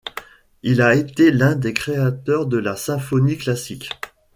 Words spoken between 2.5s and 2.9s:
la